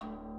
The 0.00 0.33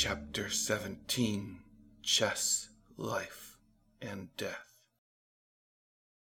Chapter 0.00 0.48
17 0.48 1.58
Chess, 2.04 2.68
Life, 2.96 3.56
and 4.00 4.28
Death. 4.36 4.84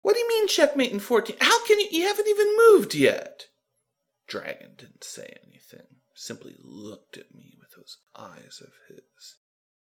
What 0.00 0.14
do 0.14 0.20
you 0.20 0.26
mean, 0.26 0.48
checkmate 0.48 0.90
in 0.90 1.00
14? 1.00 1.36
How 1.38 1.66
can 1.66 1.78
you? 1.78 1.88
You 1.90 2.06
haven't 2.06 2.28
even 2.28 2.56
moved 2.70 2.94
yet. 2.94 3.48
Dragon 4.26 4.70
didn't 4.78 5.04
say 5.04 5.36
anything, 5.46 5.86
simply 6.14 6.54
looked 6.64 7.18
at 7.18 7.34
me 7.34 7.56
with 7.60 7.72
those 7.76 7.98
eyes 8.16 8.62
of 8.62 8.72
his. 8.88 9.36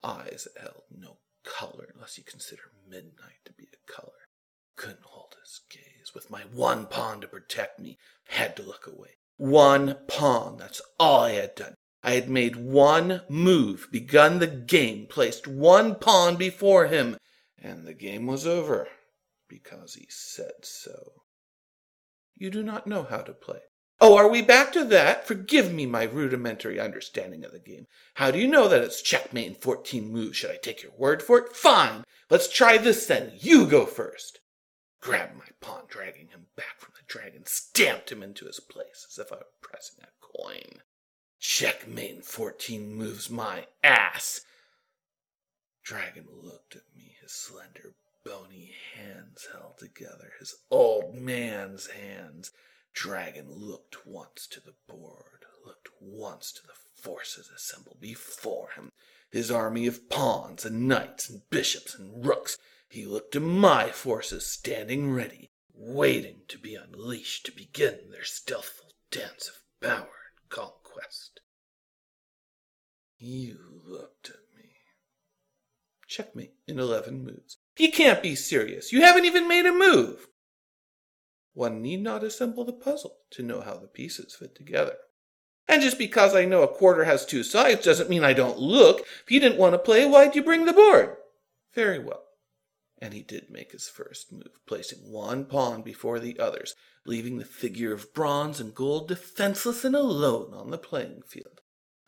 Eyes 0.05 0.47
that 0.55 0.61
held 0.61 0.83
no 0.95 1.21
color 1.43 1.89
unless 1.95 2.19
you 2.19 2.25
consider 2.25 2.65
midnight 2.87 3.41
to 3.47 3.55
be 3.55 3.69
a 3.73 3.91
color. 3.91 4.29
Couldn't 4.77 5.01
hold 5.05 5.35
his 5.43 5.63
gaze. 5.71 6.13
With 6.15 6.31
my 6.31 6.43
one 6.53 6.85
pawn 6.85 7.23
to 7.23 7.27
protect 7.27 7.81
me, 7.81 7.97
had 8.29 8.55
to 8.57 8.63
look 8.63 8.87
away. 8.87 9.17
One 9.39 9.97
pawn, 10.09 10.59
that's 10.59 10.83
all 11.01 11.23
I 11.23 11.33
had 11.33 11.55
done. 11.55 11.75
I 12.03 12.13
had 12.13 12.29
made 12.29 12.57
one 12.57 13.23
move, 13.29 13.89
begun 13.93 14.39
the 14.39 14.47
game, 14.47 15.07
placed 15.07 15.47
one 15.47 15.95
pawn 15.95 16.37
before 16.37 16.87
him, 16.87 17.17
and 17.57 17.87
the 17.87 17.95
game 17.95 18.27
was 18.27 18.47
over 18.47 18.89
because 19.49 19.95
he 19.95 20.07
said 20.09 20.65
so. 20.65 21.13
You 22.35 22.51
do 22.51 22.63
not 22.63 22.87
know 22.87 23.05
how 23.05 23.19
to 23.19 23.33
play. 23.33 23.61
Oh, 24.01 24.17
are 24.17 24.29
we 24.29 24.43
back 24.43 24.73
to 24.73 24.83
that? 24.87 25.29
Forgive 25.29 25.73
me 25.73 25.87
my 25.87 26.03
rudimentary 26.03 26.81
understanding 26.81 27.45
of 27.45 27.53
the 27.53 27.61
game. 27.61 27.87
How 28.15 28.33
do 28.33 28.39
you 28.41 28.49
know 28.49 28.67
that 28.67 28.83
it's 28.83 29.01
checkmate 29.01 29.47
in 29.47 29.55
14 29.55 30.11
moves? 30.11 30.37
Should 30.37 30.51
I 30.51 30.57
take 30.61 30.83
your 30.83 30.91
word 30.99 31.23
for 31.23 31.39
it? 31.39 31.55
Fine. 31.55 32.03
Let's 32.29 32.49
try 32.49 32.79
this 32.79 33.07
then. 33.07 33.31
You 33.39 33.65
go 33.65 33.87
first. 33.87 34.41
Grabbed 35.01 35.37
my 35.37 35.45
pawn, 35.61 35.85
dragging 35.89 36.29
him 36.29 36.47
back 36.57 36.81
from 36.81 36.95
the 36.97 37.05
dragon, 37.07 37.43
stamped 37.47 38.11
him 38.11 38.25
into 38.25 38.47
his 38.47 38.59
place 38.59 39.07
as 39.09 39.19
if 39.19 39.31
I 39.31 39.37
were 39.37 39.47
pressing 39.61 40.03
a 40.03 40.09
coin. 40.21 40.83
Checkmate 41.45 42.11
in 42.15 42.23
14 42.23 42.95
moves 42.95 43.29
my 43.29 43.67
ass. 43.83 44.43
Dragon 45.83 46.29
looked 46.31 46.77
at 46.77 46.85
me, 46.95 47.17
his 47.21 47.33
slender, 47.33 47.95
bony 48.25 48.73
hands 48.95 49.49
held 49.53 49.77
together, 49.77 50.35
his 50.39 50.55
old 50.71 51.17
man's 51.17 51.89
hands. 51.89 52.53
Dragon 52.95 53.51
looked 53.51 54.07
once 54.07 54.47
to 54.47 54.61
the 54.61 54.75
board, 54.87 55.45
looked 55.67 55.89
once 56.01 56.53
to 56.53 56.63
the 56.63 56.75
forces 56.95 57.51
assembled 57.55 58.01
before 58.01 58.71
him, 58.77 58.93
his 59.29 59.51
army 59.51 59.89
of 59.89 60.09
pawns 60.09 60.65
and 60.65 60.87
knights 60.87 61.29
and 61.29 61.43
bishops 61.51 61.93
and 61.93 62.25
rooks. 62.25 62.57
He 62.89 63.05
looked 63.05 63.33
to 63.33 63.41
my 63.41 63.91
forces 63.91 64.47
standing 64.47 65.13
ready, 65.13 65.51
waiting 65.75 66.43
to 66.47 66.57
be 66.59 66.77
unleashed 66.77 67.47
to 67.47 67.53
begin 67.53 68.13
their 68.13 68.23
stealthful 68.23 68.93
dance 69.11 69.49
of 69.49 69.61
power 69.81 70.31
and 70.41 70.49
conquest. 70.49 71.32
You 73.25 73.83
looked 73.87 74.31
at 74.31 74.59
me. 74.59 74.71
Checkmate 76.09 76.55
in 76.67 76.81
11 76.81 77.23
moves. 77.25 77.59
You 77.79 77.93
can't 77.93 78.21
be 78.21 78.35
serious. 78.35 78.93
You 78.93 79.03
haven't 79.03 79.27
even 79.27 79.47
made 79.47 79.65
a 79.65 79.71
move. 79.71 80.27
One 81.55 81.81
need 81.81 82.03
not 82.03 82.25
assemble 82.25 82.65
the 82.65 82.73
puzzle 82.73 83.19
to 83.31 83.45
know 83.45 83.61
how 83.61 83.77
the 83.77 83.87
pieces 83.87 84.35
fit 84.35 84.57
together. 84.57 84.97
And 85.69 85.81
just 85.81 85.99
because 85.99 86.35
I 86.35 86.47
know 86.47 86.65
a 86.65 86.75
quarter 86.75 87.05
has 87.05 87.25
two 87.25 87.45
sides 87.45 87.85
doesn't 87.85 88.11
mean 88.11 88.25
I 88.25 88.33
don't 88.33 88.59
look. 88.59 89.07
If 89.23 89.31
you 89.31 89.39
didn't 89.39 89.59
want 89.59 89.75
to 89.75 89.79
play, 89.79 90.05
why'd 90.05 90.35
you 90.35 90.43
bring 90.43 90.65
the 90.65 90.73
board? 90.73 91.15
Very 91.77 92.01
well. 92.01 92.25
And 93.01 93.15
he 93.15 93.23
did 93.23 93.51
make 93.51 93.71
his 93.71 93.89
first 93.89 94.33
move, 94.33 94.59
placing 94.67 94.99
one 94.99 95.45
pawn 95.45 95.83
before 95.83 96.19
the 96.19 96.41
others, 96.41 96.75
leaving 97.07 97.39
the 97.39 97.45
figure 97.45 97.93
of 97.93 98.13
bronze 98.15 98.59
and 98.59 98.75
gold 98.75 99.07
defenseless 99.07 99.85
and 99.85 99.95
alone 99.95 100.53
on 100.55 100.73
the 100.73 100.79
playing 100.79 101.23
field. 101.25 101.61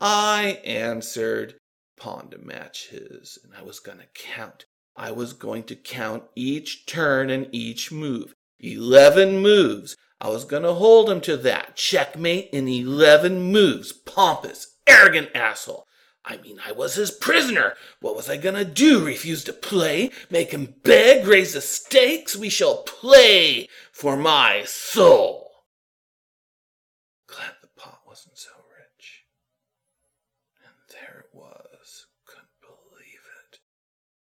I 0.06 0.60
answered, 0.66 1.54
pawn 1.96 2.28
to 2.28 2.38
match 2.38 2.88
his, 2.90 3.38
and 3.42 3.54
I 3.54 3.62
was 3.62 3.80
going 3.80 3.96
to 3.98 4.04
count. 4.14 4.66
I 4.94 5.12
was 5.12 5.32
going 5.32 5.62
to 5.64 5.74
count 5.74 6.24
each 6.36 6.84
turn 6.84 7.30
and 7.30 7.48
each 7.52 7.90
move. 7.90 8.34
Eleven 8.60 9.40
moves. 9.40 9.96
I 10.20 10.28
was 10.28 10.44
going 10.44 10.62
to 10.62 10.74
hold 10.74 11.08
him 11.08 11.22
to 11.22 11.38
that. 11.38 11.76
Checkmate 11.76 12.50
in 12.52 12.68
eleven 12.68 13.50
moves. 13.50 13.92
Pompous, 13.92 14.76
arrogant 14.86 15.30
asshole. 15.34 15.86
I 16.22 16.36
mean, 16.36 16.58
I 16.66 16.72
was 16.72 16.96
his 16.96 17.10
prisoner. 17.10 17.72
What 18.00 18.14
was 18.14 18.28
I 18.28 18.36
going 18.36 18.56
to 18.56 18.64
do? 18.66 19.06
Refuse 19.06 19.42
to 19.44 19.54
play? 19.54 20.10
Make 20.30 20.50
him 20.52 20.74
beg? 20.82 21.26
Raise 21.26 21.54
the 21.54 21.62
stakes? 21.62 22.36
We 22.36 22.50
shall 22.50 22.82
play 22.82 23.68
for 23.90 24.18
my 24.18 24.64
soul. 24.64 25.50
Glad 27.26 27.52
the 27.62 27.68
pot 27.76 28.00
wasn't 28.06 28.36
so 28.38 28.50
rich. 28.78 29.24
And 30.64 30.72
there 30.92 31.26
it 31.26 31.36
was. 31.36 32.06
Couldn't 32.24 32.48
believe 32.62 33.20
it. 33.42 33.58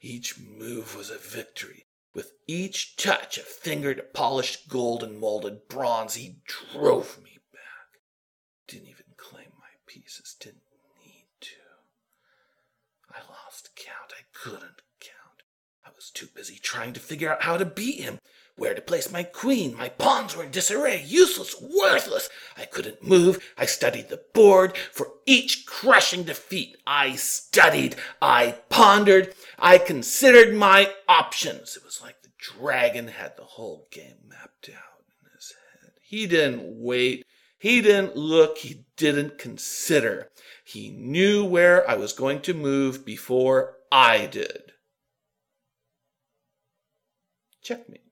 Each 0.05 0.37
move 0.37 0.97
was 0.97 1.09
a 1.09 1.17
victory. 1.17 1.85
With 2.13 2.33
each 2.45 2.97
touch 2.97 3.37
of 3.37 3.45
fingered 3.45 4.13
polished 4.13 4.67
gold 4.67 5.01
and 5.01 5.17
molded 5.17 5.69
bronze, 5.69 6.15
he 6.15 6.41
drove 6.45 7.23
me 7.23 7.39
back. 7.53 8.01
Didn't 8.67 8.89
even 8.89 9.05
claim 9.15 9.53
my 9.57 9.69
pieces, 9.87 10.35
didn't 10.37 10.63
need 11.05 11.27
to. 11.39 11.55
I 13.09 13.19
lost 13.31 13.69
count. 13.77 14.11
I 14.11 14.23
couldn't 14.33 14.81
count. 14.99 15.43
I 15.85 15.91
was 15.95 16.11
too 16.11 16.27
busy 16.35 16.59
trying 16.61 16.91
to 16.91 16.99
figure 16.99 17.31
out 17.31 17.43
how 17.43 17.55
to 17.55 17.63
beat 17.63 18.01
him, 18.01 18.19
where 18.55 18.73
to 18.75 18.81
place 18.81 19.11
my 19.11 19.23
queen. 19.23 19.75
My 19.75 19.89
pawns 19.89 20.35
were 20.35 20.43
in 20.43 20.51
disarray, 20.51 21.03
useless, 21.05 21.55
worthless. 21.59 22.29
I 22.57 22.65
couldn't 22.65 23.03
move. 23.03 23.43
I 23.57 23.65
studied 23.65 24.09
the 24.09 24.21
board. 24.33 24.77
For 24.91 25.07
each 25.25 25.65
crushing 25.65 26.23
defeat, 26.23 26.77
I 26.85 27.15
studied. 27.15 27.95
I 28.21 28.57
pondered. 28.69 29.33
I 29.57 29.77
considered 29.77 30.55
my 30.55 30.91
options. 31.07 31.75
It 31.75 31.83
was 31.83 32.01
like 32.01 32.21
the 32.21 32.29
dragon 32.37 33.07
had 33.07 33.37
the 33.37 33.43
whole 33.43 33.87
game 33.91 34.17
mapped 34.27 34.69
out 34.69 35.03
in 35.23 35.31
his 35.35 35.53
head. 35.81 35.93
He 36.01 36.27
didn't 36.27 36.61
wait. 36.63 37.25
He 37.57 37.81
didn't 37.81 38.15
look. 38.15 38.59
He 38.59 38.85
didn't 38.97 39.37
consider. 39.39 40.29
He 40.63 40.89
knew 40.89 41.43
where 41.43 41.89
I 41.89 41.95
was 41.95 42.13
going 42.13 42.41
to 42.41 42.53
move 42.53 43.05
before 43.05 43.77
I 43.91 44.27
did. 44.27 44.73
Checkmate. 47.61 48.02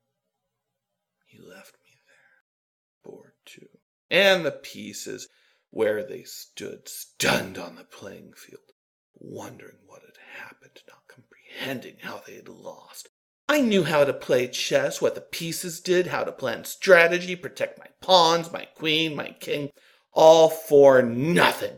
Left 1.41 1.73
me 1.83 1.97
there, 2.07 3.11
bored 3.11 3.33
too, 3.45 3.67
and 4.09 4.45
the 4.45 4.51
pieces 4.51 5.27
where 5.71 6.03
they 6.03 6.23
stood, 6.23 6.87
stunned 6.87 7.57
on 7.57 7.75
the 7.75 7.83
playing 7.83 8.33
field, 8.33 8.71
wondering 9.15 9.77
what 9.87 10.01
had 10.01 10.17
happened, 10.43 10.81
not 10.87 11.07
comprehending 11.07 11.97
how 12.01 12.21
they 12.25 12.35
had 12.35 12.49
lost. 12.49 13.09
I 13.49 13.61
knew 13.61 13.83
how 13.83 14.05
to 14.05 14.13
play 14.13 14.47
chess, 14.47 15.01
what 15.01 15.15
the 15.15 15.21
pieces 15.21 15.79
did, 15.81 16.07
how 16.07 16.23
to 16.23 16.31
plan 16.31 16.63
strategy, 16.63 17.35
protect 17.35 17.79
my 17.79 17.87
pawns, 18.01 18.51
my 18.51 18.65
queen, 18.75 19.15
my 19.15 19.35
king, 19.39 19.71
all 20.13 20.49
for 20.49 21.01
nothing. 21.01 21.77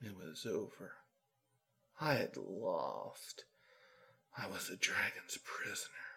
It 0.00 0.16
was 0.16 0.46
over. 0.46 0.92
I 2.00 2.14
had 2.14 2.36
lost. 2.36 3.44
I 4.36 4.46
was 4.46 4.68
the 4.68 4.76
dragon's 4.76 5.38
prisoner. 5.44 6.09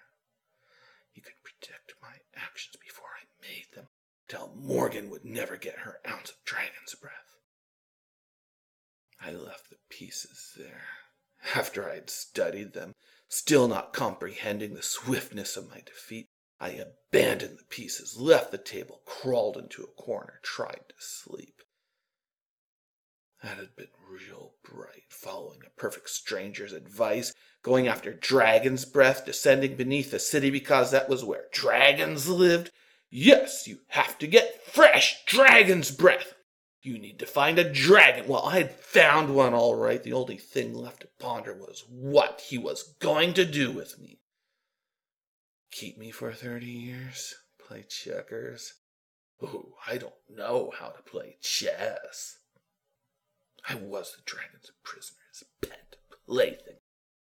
He 1.13 1.21
could 1.21 1.41
predict 1.43 1.93
my 2.01 2.17
actions 2.35 2.75
before 2.75 3.09
I 3.09 3.25
made 3.41 3.67
them, 3.73 3.87
tell 4.27 4.53
Morgan 4.55 5.09
would 5.09 5.23
never 5.23 5.57
get 5.57 5.79
her 5.79 6.01
ounce 6.07 6.31
of 6.31 6.43
dragon's 6.43 6.95
breath. 6.95 7.37
I 9.21 9.31
left 9.31 9.69
the 9.69 9.77
pieces 9.89 10.53
there 10.57 10.87
after 11.55 11.89
I 11.89 11.95
had 11.95 12.09
studied 12.09 12.73
them, 12.73 12.95
still 13.27 13.67
not 13.67 13.93
comprehending 13.93 14.73
the 14.73 14.81
swiftness 14.81 15.55
of 15.55 15.69
my 15.69 15.81
defeat. 15.81 16.29
I 16.59 16.69
abandoned 16.69 17.59
the 17.59 17.65
pieces, 17.65 18.17
left 18.17 18.51
the 18.51 18.57
table, 18.57 19.01
crawled 19.05 19.57
into 19.57 19.83
a 19.83 20.01
corner, 20.01 20.39
tried 20.41 20.83
to 20.89 20.95
sleep. 20.97 21.61
That 23.43 23.57
had 23.57 23.75
been 23.75 23.89
real 24.09 24.53
bright, 24.63 25.03
following 25.09 25.59
a 25.67 25.79
perfect 25.79 26.09
stranger's 26.09 26.71
advice, 26.71 27.33
going 27.61 27.89
after 27.89 28.13
dragon's 28.13 28.85
breath, 28.85 29.25
descending 29.25 29.75
beneath 29.75 30.11
the 30.11 30.19
city 30.19 30.49
because 30.49 30.91
that 30.91 31.09
was 31.09 31.25
where 31.25 31.47
dragons 31.51 32.29
lived. 32.29 32.71
Yes, 33.09 33.67
you 33.67 33.79
have 33.89 34.17
to 34.19 34.27
get 34.27 34.65
fresh 34.65 35.25
dragon's 35.25 35.91
breath. 35.91 36.35
You 36.81 36.97
need 36.97 37.19
to 37.19 37.25
find 37.25 37.59
a 37.59 37.69
dragon. 37.69 38.29
Well, 38.29 38.45
I 38.45 38.59
had 38.59 38.71
found 38.71 39.35
one 39.35 39.53
all 39.53 39.75
right. 39.75 40.01
The 40.01 40.13
only 40.13 40.37
thing 40.37 40.73
left 40.73 41.01
to 41.01 41.09
ponder 41.19 41.53
was 41.53 41.83
what 41.89 42.41
he 42.47 42.57
was 42.57 42.95
going 42.99 43.33
to 43.33 43.43
do 43.43 43.71
with 43.71 43.99
me. 43.99 44.19
Keep 45.69 45.97
me 45.97 46.11
for 46.11 46.31
30 46.31 46.65
years? 46.65 47.35
Play 47.59 47.83
checkers? 47.89 48.75
Oh, 49.41 49.73
I 49.85 49.97
don't 49.97 50.13
know 50.29 50.71
how 50.79 50.89
to 50.89 51.01
play 51.03 51.35
chess. 51.41 52.37
I 53.67 53.75
was 53.75 54.13
the 54.15 54.21
dragon's 54.25 54.71
prisoner, 54.83 55.19
his 55.31 55.43
pet 55.61 55.95
plaything. 56.27 56.77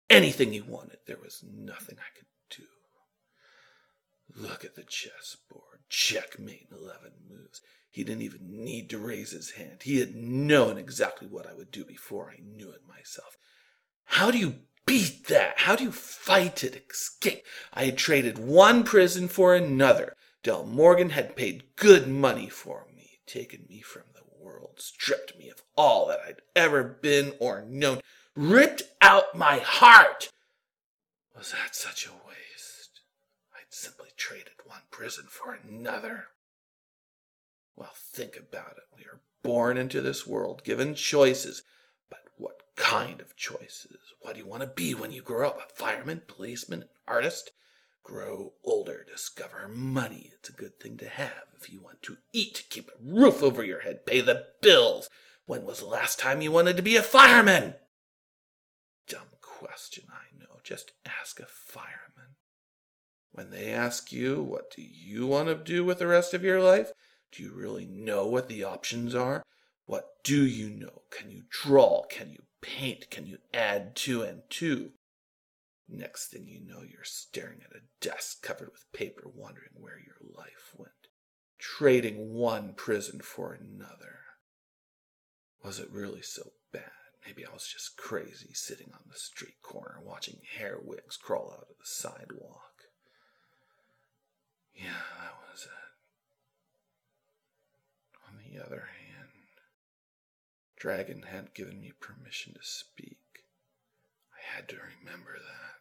Anything 0.09 0.53
he 0.53 0.61
wanted, 0.61 0.99
there 1.07 1.19
was 1.23 1.43
nothing 1.43 1.97
I 1.99 2.17
could 2.17 2.27
do. 2.51 2.65
Look 4.35 4.65
at 4.65 4.75
the 4.75 4.85
chessboard. 4.85 5.81
Checkmate 5.89 6.69
in 6.71 6.77
11 6.77 7.13
moves. 7.29 7.63
He 7.91 8.05
didn't 8.05 8.23
even 8.23 8.65
need 8.65 8.91
to 8.91 8.99
raise 8.99 9.31
his 9.31 9.53
hand. 9.53 9.83
He 9.83 10.01
had 10.01 10.15
known 10.15 10.77
exactly 10.77 11.27
what 11.27 11.47
I 11.47 11.55
would 11.55 11.71
do 11.71 11.85
before 11.85 12.31
I 12.31 12.43
knew 12.43 12.71
it 12.71 12.83
myself. 12.87 13.39
How 14.05 14.31
do 14.31 14.39
you 14.39 14.57
beat 14.85 15.29
that? 15.29 15.61
How 15.61 15.77
do 15.77 15.85
you 15.85 15.93
fight 15.93 16.63
it, 16.63 16.85
escape? 16.91 17.45
I 17.73 17.87
had 17.87 17.97
traded 17.97 18.39
one 18.39 18.85
prison 18.85 19.29
for 19.29 19.55
another. 19.55 20.15
Del 20.43 20.67
Morgan 20.67 21.11
had 21.11 21.37
paid 21.37 21.75
good 21.77 22.07
money 22.07 22.49
for 22.49 22.87
me, 22.95 23.21
taken 23.27 23.65
me 23.69 23.81
from 23.81 24.05
the 24.15 24.16
world, 24.57 24.81
stripped 24.81 25.39
me 25.39 25.49
of 25.49 25.63
all 25.77 26.09
that 26.09 26.21
I'd 26.27 26.43
ever 26.55 26.83
been 26.83 27.35
or 27.39 27.65
known, 27.69 28.01
ripped 28.35 28.83
out 29.01 29.37
my 29.37 29.59
heart. 29.59 30.31
Was 31.37 31.53
that 31.53 31.75
such 31.75 32.07
a 32.07 32.11
waste? 32.11 33.01
I'd 33.55 33.71
simply 33.73 34.09
traded 34.17 34.55
one 34.65 34.83
prison 34.91 35.27
for 35.29 35.59
another. 35.69 36.29
Well, 37.77 37.93
think 37.95 38.37
about 38.37 38.77
it. 38.79 38.85
We 38.97 39.05
are 39.05 39.21
born 39.43 39.77
into 39.77 40.01
this 40.01 40.27
world, 40.27 40.65
given 40.65 40.95
choices. 40.95 41.63
But 42.09 42.21
what 42.37 42.63
kind 42.77 43.21
of 43.21 43.37
choices? 43.37 43.99
What 44.21 44.35
do 44.35 44.41
you 44.41 44.47
want 44.47 44.63
to 44.63 44.69
be 44.69 44.95
when 44.95 45.13
you 45.13 45.23
grow 45.23 45.51
up? 45.51 45.59
A 45.59 45.75
fireman, 45.75 46.23
policeman, 46.27 46.87
artist? 47.07 47.51
Grow 48.07 48.53
older, 48.63 49.05
discover 49.05 49.67
money. 49.67 50.31
It's 50.39 50.49
a 50.49 50.53
good 50.53 50.79
thing 50.79 50.97
to 50.99 51.09
have 51.09 51.43
if 51.61 51.73
you 51.73 51.81
want 51.81 52.03
to 52.03 52.19
eat, 52.33 52.63
keep 52.71 52.89
a 52.89 52.93
roof 53.05 53.43
over 53.43 53.65
your 53.65 53.81
head, 53.81 54.07
pay 54.07 54.21
the 54.21 54.45
bills. 54.63 55.11
When 55.47 55.65
was 55.65 55.81
the 55.81 55.87
last 55.87 56.21
time 56.21 56.41
you 56.41 56.53
wanted 56.53 56.77
to 56.77 56.85
be 56.85 56.95
a 56.95 57.03
fireman? 57.03 57.75
Dumb 59.09 59.27
question, 59.41 60.05
I 60.09 60.39
know. 60.39 60.61
Just 60.63 60.93
ask 61.21 61.41
a 61.41 61.47
fireman. 61.47 62.37
When 63.33 63.51
they 63.51 63.73
ask 63.73 64.13
you, 64.13 64.41
what 64.41 64.71
do 64.71 64.83
you 64.83 65.27
want 65.27 65.49
to 65.49 65.57
do 65.57 65.85
with 65.85 65.99
the 65.99 66.07
rest 66.07 66.33
of 66.33 66.45
your 66.45 66.63
life? 66.63 66.93
Do 67.33 67.43
you 67.43 67.53
really 67.53 67.87
know 67.87 68.29
what 68.29 68.49
the 68.49 68.63
options 68.63 69.17
are? 69.17 69.43
What 69.87 70.23
do 70.23 70.47
you 70.47 70.71
know? 70.71 71.03
Can 71.11 71.33
you 71.33 71.43
draw? 71.51 72.05
Can 72.09 72.31
you 72.31 72.45
paint? 72.63 73.11
Can 73.11 73.27
you 73.27 73.39
add 73.53 73.97
two 73.97 74.23
and 74.23 74.43
two? 74.49 74.93
Next 75.89 76.29
thing 76.29 76.47
you 76.49 76.61
know, 76.61 76.83
you're 76.83 77.05
staring 77.05 77.61
at 77.65 77.77
a 77.77 77.85
desk 78.01 78.43
covered 78.43 78.71
with 78.73 78.93
paper, 78.93 79.23
wondering 79.33 79.71
where 79.75 79.99
your 79.99 80.17
life 80.37 80.75
went, 80.77 80.91
trading 81.59 82.33
one 82.35 82.75
prison 82.75 83.21
for 83.21 83.53
another. 83.53 84.21
Was 85.63 85.79
it 85.79 85.91
really 85.91 86.23
so 86.23 86.53
bad? 86.73 86.91
Maybe 87.25 87.45
I 87.45 87.53
was 87.53 87.67
just 87.67 87.97
crazy 87.97 88.53
sitting 88.53 88.91
on 88.93 89.03
the 89.09 89.19
street 89.19 89.61
corner 89.63 90.01
watching 90.03 90.41
hair 90.57 90.79
wigs 90.81 91.17
crawl 91.17 91.53
out 91.53 91.69
of 91.71 91.79
the 91.79 91.85
sidewalk. 91.85 92.73
Yeah, 94.75 95.03
that 95.21 95.35
was 95.51 95.65
it 95.65 95.71
On 98.29 98.37
the 98.39 98.65
other 98.65 98.89
hand, 99.09 99.31
Dragon 100.77 101.23
hadn't 101.23 101.55
given 101.55 101.81
me 101.81 101.93
permission 101.99 102.55
to 102.55 102.63
speak. 102.63 103.19
I 104.33 104.57
had 104.57 104.69
to 104.69 104.77
remember 104.77 105.39
that. 105.39 105.76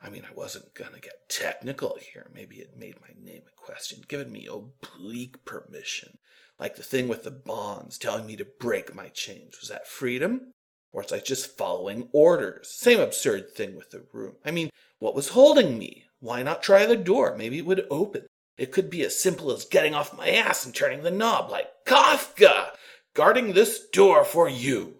I 0.00 0.10
mean, 0.10 0.24
I 0.24 0.34
wasn't 0.34 0.74
gonna 0.74 1.00
get 1.00 1.28
technical 1.28 1.98
here. 2.00 2.30
Maybe 2.32 2.56
it 2.56 2.76
made 2.76 3.00
my 3.00 3.08
name 3.20 3.42
a 3.46 3.60
question, 3.60 4.04
giving 4.06 4.30
me 4.30 4.46
oblique 4.46 5.44
permission, 5.44 6.18
like 6.58 6.76
the 6.76 6.82
thing 6.82 7.08
with 7.08 7.24
the 7.24 7.30
bonds 7.32 7.98
telling 7.98 8.26
me 8.26 8.36
to 8.36 8.44
break 8.44 8.94
my 8.94 9.08
chains. 9.08 9.58
Was 9.60 9.68
that 9.68 9.88
freedom? 9.88 10.52
Or 10.92 11.02
was 11.02 11.12
I 11.12 11.18
just 11.18 11.58
following 11.58 12.08
orders? 12.12 12.70
Same 12.70 13.00
absurd 13.00 13.50
thing 13.50 13.76
with 13.76 13.90
the 13.90 14.04
room. 14.12 14.36
I 14.44 14.50
mean, 14.50 14.70
what 15.00 15.14
was 15.14 15.30
holding 15.30 15.78
me? 15.78 16.04
Why 16.20 16.42
not 16.42 16.62
try 16.62 16.86
the 16.86 16.96
door? 16.96 17.36
Maybe 17.36 17.58
it 17.58 17.66
would 17.66 17.86
open. 17.90 18.26
It 18.56 18.72
could 18.72 18.90
be 18.90 19.04
as 19.04 19.20
simple 19.20 19.52
as 19.52 19.64
getting 19.64 19.94
off 19.94 20.16
my 20.16 20.30
ass 20.30 20.64
and 20.64 20.74
turning 20.74 21.02
the 21.02 21.10
knob 21.10 21.50
like 21.50 21.68
Kafka, 21.86 22.70
guarding 23.14 23.52
this 23.52 23.86
door 23.92 24.24
for 24.24 24.48
you. 24.48 24.96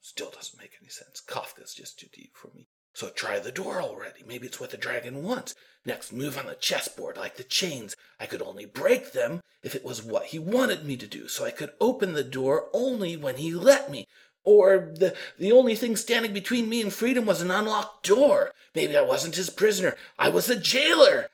Still 0.00 0.30
doesn't 0.30 0.58
make 0.58 0.72
any 0.80 0.90
sense. 0.90 1.22
Kafka's 1.26 1.74
just 1.74 1.98
too 1.98 2.08
deep 2.12 2.32
for 2.34 2.48
me. 2.54 2.68
So 3.00 3.08
try 3.08 3.38
the 3.38 3.50
door 3.50 3.80
already. 3.80 4.22
Maybe 4.28 4.46
it's 4.46 4.60
what 4.60 4.72
the 4.72 4.76
dragon 4.76 5.22
wants. 5.22 5.54
Next, 5.86 6.12
move 6.12 6.36
on 6.36 6.44
the 6.44 6.54
chessboard 6.54 7.16
like 7.16 7.36
the 7.38 7.42
chains. 7.42 7.96
I 8.20 8.26
could 8.26 8.42
only 8.42 8.66
break 8.66 9.12
them 9.12 9.40
if 9.62 9.74
it 9.74 9.82
was 9.82 10.02
what 10.02 10.26
he 10.26 10.38
wanted 10.38 10.84
me 10.84 10.98
to 10.98 11.06
do, 11.06 11.26
so 11.26 11.46
I 11.46 11.50
could 11.50 11.72
open 11.80 12.12
the 12.12 12.22
door 12.22 12.68
only 12.74 13.16
when 13.16 13.36
he 13.36 13.54
let 13.54 13.90
me. 13.90 14.06
Or 14.44 14.92
the, 14.94 15.16
the 15.38 15.50
only 15.50 15.76
thing 15.76 15.96
standing 15.96 16.34
between 16.34 16.68
me 16.68 16.82
and 16.82 16.92
freedom 16.92 17.24
was 17.24 17.40
an 17.40 17.50
unlocked 17.50 18.06
door. 18.06 18.52
Maybe 18.74 18.94
I 18.94 19.00
wasn't 19.00 19.36
his 19.36 19.48
prisoner. 19.48 19.96
I 20.18 20.28
was 20.28 20.44
the 20.44 20.56
jailer. 20.56 21.28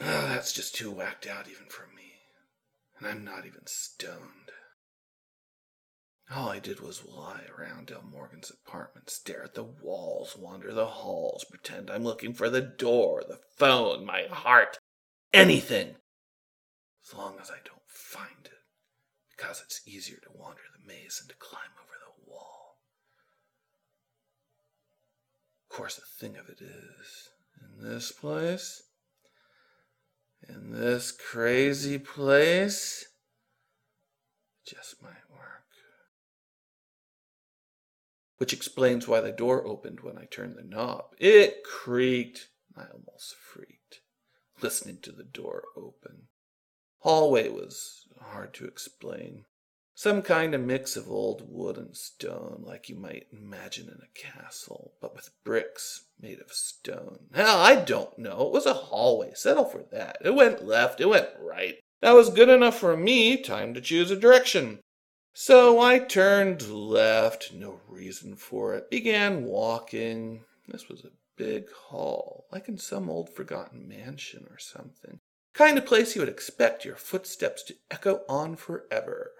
Oh, 0.00 0.28
that's 0.28 0.52
just 0.52 0.76
too 0.76 0.92
whacked 0.92 1.26
out 1.26 1.48
even 1.48 1.66
for 1.66 1.88
me. 1.96 2.12
And 3.00 3.08
I'm 3.08 3.24
not 3.24 3.44
even 3.44 3.66
stoned. 3.66 4.52
All 6.34 6.48
I 6.48 6.58
did 6.58 6.80
was 6.80 7.06
lie 7.06 7.44
around 7.56 7.86
Del 7.86 8.02
Morgan's 8.02 8.50
apartment, 8.50 9.08
stare 9.08 9.44
at 9.44 9.54
the 9.54 9.62
walls, 9.62 10.36
wander 10.36 10.74
the 10.74 10.86
halls, 10.86 11.44
pretend 11.44 11.88
I'm 11.88 12.02
looking 12.02 12.34
for 12.34 12.50
the 12.50 12.60
door, 12.60 13.22
the 13.22 13.38
phone, 13.56 14.04
my 14.04 14.22
heart, 14.28 14.78
anything. 15.32 15.94
As 17.06 17.14
long 17.14 17.36
as 17.40 17.52
I 17.52 17.58
don't 17.64 17.86
find 17.86 18.46
it, 18.46 18.50
because 19.30 19.62
it's 19.64 19.86
easier 19.86 20.16
to 20.16 20.36
wander 20.36 20.62
the 20.72 20.84
maze 20.84 21.20
than 21.20 21.28
to 21.28 21.36
climb 21.36 21.70
over 21.80 21.94
the 22.00 22.30
wall. 22.32 22.78
Of 25.70 25.76
course, 25.76 25.94
the 25.94 26.02
thing 26.02 26.36
of 26.36 26.48
it 26.48 26.60
is, 26.60 27.28
in 27.60 27.88
this 27.88 28.10
place, 28.10 28.82
in 30.48 30.72
this 30.72 31.12
crazy 31.12 31.98
place 31.98 33.06
just 34.66 35.00
might 35.02 35.23
Which 38.44 38.52
explains 38.52 39.08
why 39.08 39.20
the 39.20 39.32
door 39.32 39.66
opened 39.66 40.00
when 40.00 40.18
I 40.18 40.26
turned 40.26 40.56
the 40.56 40.62
knob. 40.62 41.14
It 41.18 41.64
creaked. 41.64 42.48
I 42.76 42.82
almost 42.92 43.34
freaked, 43.36 44.00
listening 44.60 44.98
to 45.04 45.12
the 45.12 45.24
door 45.24 45.62
open. 45.74 46.24
Hallway 46.98 47.48
was 47.48 48.06
hard 48.20 48.52
to 48.52 48.66
explain. 48.66 49.46
Some 49.94 50.20
kind 50.20 50.54
of 50.54 50.60
mix 50.60 50.94
of 50.94 51.10
old 51.10 51.46
wood 51.48 51.78
and 51.78 51.96
stone, 51.96 52.64
like 52.66 52.90
you 52.90 52.96
might 52.96 53.28
imagine 53.32 53.88
in 53.88 54.00
a 54.02 54.12
castle, 54.14 54.92
but 55.00 55.14
with 55.14 55.30
bricks 55.42 56.04
made 56.20 56.42
of 56.42 56.52
stone. 56.52 57.20
Hell, 57.32 57.58
I 57.58 57.76
don't 57.76 58.18
know. 58.18 58.48
It 58.48 58.52
was 58.52 58.66
a 58.66 58.74
hallway. 58.74 59.32
Settle 59.32 59.64
for 59.64 59.86
that. 59.90 60.18
It 60.22 60.34
went 60.34 60.62
left, 60.62 61.00
it 61.00 61.08
went 61.08 61.30
right. 61.40 61.76
That 62.02 62.12
was 62.12 62.28
good 62.28 62.50
enough 62.50 62.78
for 62.78 62.94
me. 62.94 63.38
Time 63.38 63.72
to 63.72 63.80
choose 63.80 64.10
a 64.10 64.16
direction. 64.16 64.80
So 65.36 65.80
I 65.80 65.98
turned 65.98 66.70
left, 66.70 67.52
no 67.52 67.80
reason 67.88 68.36
for 68.36 68.72
it. 68.74 68.88
Began 68.88 69.42
walking. 69.42 70.44
This 70.68 70.88
was 70.88 71.04
a 71.04 71.10
big 71.36 71.68
hall, 71.72 72.46
like 72.52 72.68
in 72.68 72.78
some 72.78 73.10
old 73.10 73.28
forgotten 73.28 73.88
mansion 73.88 74.46
or 74.48 74.58
something. 74.58 75.18
Kind 75.52 75.76
of 75.76 75.86
place 75.86 76.14
you 76.14 76.22
would 76.22 76.28
expect 76.28 76.84
your 76.84 76.94
footsteps 76.94 77.64
to 77.64 77.74
echo 77.90 78.20
on 78.28 78.54
forever. 78.54 79.32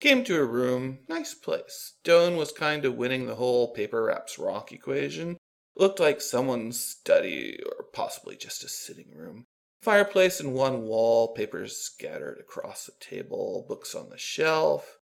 Came 0.00 0.22
to 0.24 0.40
a 0.40 0.44
room, 0.44 1.00
nice 1.08 1.34
place. 1.34 1.94
Stone 1.98 2.36
was 2.36 2.52
kind 2.52 2.84
of 2.84 2.94
winning 2.94 3.26
the 3.26 3.34
whole 3.34 3.72
paper 3.72 4.04
wraps 4.04 4.38
rock 4.38 4.70
equation. 4.70 5.38
Looked 5.76 5.98
like 5.98 6.20
someone's 6.20 6.78
study, 6.78 7.58
or 7.66 7.86
possibly 7.92 8.36
just 8.36 8.62
a 8.62 8.68
sitting 8.68 9.10
room. 9.16 9.46
Fireplace 9.82 10.40
in 10.40 10.52
one 10.52 10.82
wall, 10.82 11.34
papers 11.34 11.78
scattered 11.78 12.38
across 12.38 12.86
the 12.86 12.92
table, 13.00 13.64
books 13.66 13.94
on 13.94 14.10
the 14.10 14.18
shelf, 14.18 14.98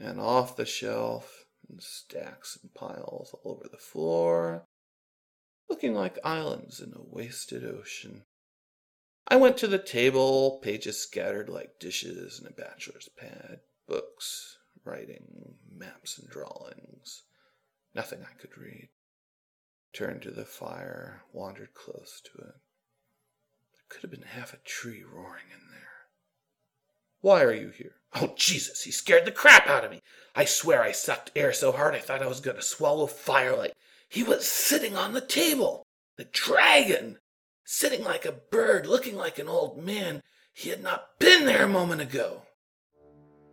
and 0.00 0.20
off 0.20 0.56
the 0.56 0.66
shelf, 0.66 1.44
in 1.68 1.80
stacks 1.80 2.58
and 2.62 2.72
piles 2.74 3.34
all 3.34 3.52
over 3.52 3.68
the 3.68 3.76
floor, 3.76 4.66
looking 5.68 5.94
like 5.94 6.18
islands 6.24 6.80
in 6.80 6.92
a 6.94 7.02
wasted 7.02 7.64
ocean. 7.64 8.24
I 9.26 9.36
went 9.36 9.58
to 9.58 9.66
the 9.66 9.78
table, 9.78 10.58
pages 10.62 10.98
scattered 10.98 11.48
like 11.48 11.78
dishes 11.78 12.40
in 12.40 12.46
a 12.46 12.50
bachelor's 12.50 13.08
pad 13.18 13.60
books, 13.86 14.58
writing, 14.84 15.54
maps, 15.70 16.18
and 16.18 16.28
drawings. 16.28 17.24
Nothing 17.94 18.20
I 18.22 18.40
could 18.40 18.56
read. 18.56 18.90
Turned 19.94 20.22
to 20.22 20.30
the 20.30 20.44
fire, 20.44 21.22
wandered 21.32 21.74
close 21.74 22.20
to 22.24 22.38
it. 22.38 22.54
There 23.72 23.86
could 23.88 24.02
have 24.02 24.10
been 24.10 24.28
half 24.28 24.52
a 24.52 24.58
tree 24.58 25.02
roaring 25.02 25.46
in 25.52 25.70
there. 25.70 25.87
Why 27.20 27.42
are 27.42 27.52
you 27.52 27.70
here? 27.70 27.96
Oh, 28.14 28.32
Jesus, 28.36 28.82
he 28.82 28.90
scared 28.90 29.24
the 29.24 29.32
crap 29.32 29.66
out 29.66 29.84
of 29.84 29.90
me. 29.90 30.00
I 30.34 30.44
swear 30.44 30.82
I 30.82 30.92
sucked 30.92 31.32
air 31.34 31.52
so 31.52 31.72
hard 31.72 31.94
I 31.94 31.98
thought 31.98 32.22
I 32.22 32.28
was 32.28 32.40
going 32.40 32.56
to 32.56 32.62
swallow 32.62 33.06
firelight. 33.06 33.72
He 34.08 34.22
was 34.22 34.48
sitting 34.48 34.96
on 34.96 35.12
the 35.12 35.20
table. 35.20 35.84
The 36.16 36.24
dragon. 36.24 37.18
Sitting 37.64 38.02
like 38.02 38.24
a 38.24 38.32
bird, 38.32 38.86
looking 38.86 39.16
like 39.16 39.38
an 39.38 39.48
old 39.48 39.82
man. 39.84 40.22
He 40.52 40.70
had 40.70 40.82
not 40.82 41.18
been 41.18 41.44
there 41.44 41.64
a 41.64 41.68
moment 41.68 42.00
ago. 42.00 42.42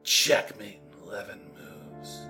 Checkmate 0.04 0.80
in 0.94 1.04
11 1.04 1.40
moves. 1.54 2.28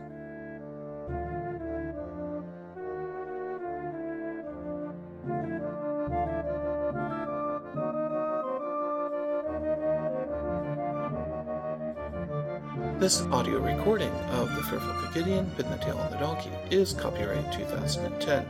This 12.97 13.23
audio 13.23 13.59
recording 13.59 14.09
of 14.31 14.55
The 14.55 14.63
Faire 14.63 14.79
Folk 14.79 15.05
of 15.05 15.13
Gideon, 15.13 15.51
Pin 15.57 15.69
the 15.69 15.75
Tail 15.75 15.97
on 15.97 16.11
the 16.11 16.17
Donkey 16.17 16.49
is 16.71 16.93
copyright 16.93 17.51
2010 17.51 18.45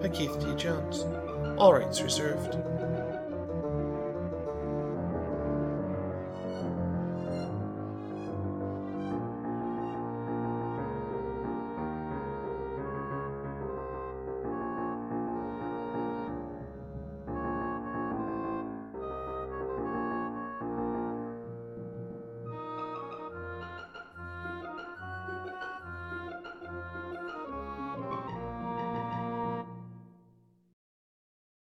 by 0.00 0.08
Keith 0.08 0.38
T. 0.38 0.54
Jones. 0.54 1.04
All 1.58 1.72
rights 1.72 2.00
reserved. 2.00 2.56